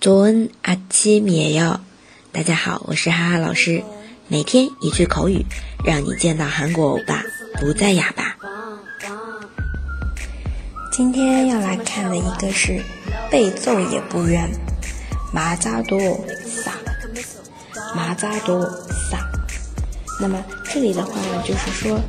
[0.00, 1.80] 조은아침이에 요。
[2.32, 3.82] 大家好，我是哈哈老师，
[4.28, 5.44] 每天一句口语，
[5.84, 7.22] 让你见到韩国欧巴
[7.60, 8.36] 不再哑巴。
[10.92, 12.80] 今天要来看的一个是
[13.30, 14.50] 被揍也不冤，
[15.32, 15.98] 马扎多
[16.44, 16.72] 撒，
[17.94, 18.64] 马扎多
[19.10, 19.18] 撒。
[20.20, 21.12] 那么这里的话
[21.44, 22.00] 就是说，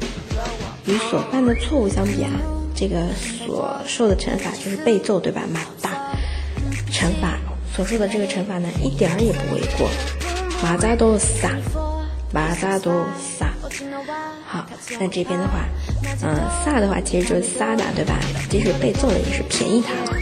[0.85, 2.31] 与所犯的错误相比啊，
[2.75, 3.07] 这个
[3.45, 5.41] 所受的惩罚就是被揍，对吧？
[5.51, 5.90] 马大惩罚
[7.75, 9.89] 所受的这个惩罚呢，一点儿也不为过。
[10.64, 11.51] 马扎多撒，
[12.32, 13.51] 马扎多撒。
[14.50, 14.65] 好，
[15.00, 15.65] 那这边的话，
[16.23, 18.18] 嗯，撒的话其实就是撒的，对吧？
[18.50, 20.14] 即使被揍了，也是便宜他了。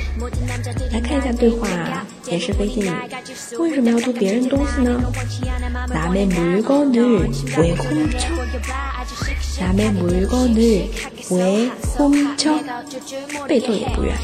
[0.91, 1.67] 来看一下对话，
[2.25, 2.89] 也是非信女。
[3.59, 4.99] 为什么要偷别人东西呢？
[5.93, 8.29] 남의물건을왜훔 쳐？
[9.61, 12.59] 남의물건을왜훔 쳐？
[13.47, 14.17] 被揍也不冤。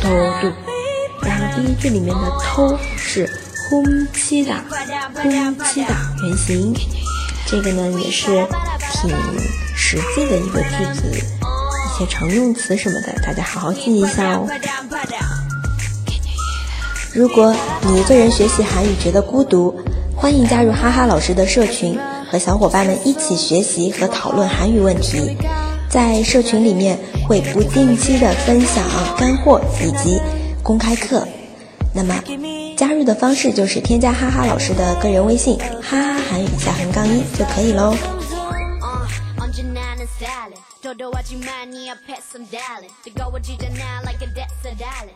[0.00, 0.08] 偷
[0.40, 0.42] 渡。
[1.22, 3.28] 然后第一句里面的偷是
[3.68, 4.62] 훔치 다，
[5.22, 6.74] 훔치 다， 原形。
[7.46, 8.46] 这个呢也是
[8.92, 9.10] 挺
[9.75, 14.47] 实际的一个句子，一些常用词什么的，大家好好记一下哦。
[17.13, 19.75] 如果你一个人学习韩语觉得孤独，
[20.15, 21.99] 欢迎加入哈哈老师的社群，
[22.31, 25.37] 和小伙伴们一起学习和讨论韩语问题。
[25.89, 28.83] 在社群里面会不定期的分享
[29.17, 30.19] 干货以及
[30.63, 31.27] 公开课。
[31.93, 32.15] 那么
[32.75, 37.95] 加入的方式就是添加哈哈老师的个人微信“哈哈韩语下横杠一”就可以喽。
[40.05, 41.73] 나는 stylin' 도도하지만
[43.03, 45.13] To go with you now like a debt, star darling